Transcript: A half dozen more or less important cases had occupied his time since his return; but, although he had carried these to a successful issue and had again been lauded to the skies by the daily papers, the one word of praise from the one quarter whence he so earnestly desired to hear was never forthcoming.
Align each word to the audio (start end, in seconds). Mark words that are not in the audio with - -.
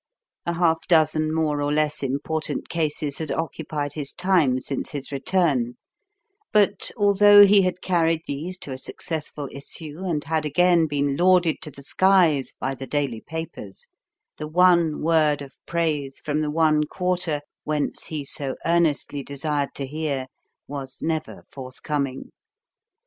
A 0.47 0.53
half 0.53 0.87
dozen 0.87 1.31
more 1.31 1.61
or 1.61 1.71
less 1.71 2.01
important 2.01 2.69
cases 2.69 3.19
had 3.19 3.31
occupied 3.31 3.93
his 3.93 4.13
time 4.13 4.59
since 4.59 4.89
his 4.89 5.11
return; 5.11 5.75
but, 6.51 6.89
although 6.97 7.45
he 7.45 7.61
had 7.61 7.83
carried 7.83 8.21
these 8.25 8.57
to 8.61 8.71
a 8.71 8.79
successful 8.79 9.47
issue 9.51 9.99
and 9.99 10.23
had 10.23 10.43
again 10.43 10.87
been 10.87 11.15
lauded 11.17 11.57
to 11.61 11.69
the 11.69 11.83
skies 11.83 12.55
by 12.59 12.73
the 12.73 12.87
daily 12.87 13.21
papers, 13.21 13.89
the 14.37 14.47
one 14.47 15.03
word 15.03 15.43
of 15.43 15.53
praise 15.67 16.17
from 16.19 16.41
the 16.41 16.49
one 16.49 16.85
quarter 16.87 17.41
whence 17.63 18.05
he 18.05 18.25
so 18.25 18.55
earnestly 18.65 19.21
desired 19.21 19.75
to 19.75 19.85
hear 19.85 20.25
was 20.67 21.03
never 21.03 21.43
forthcoming. 21.47 22.31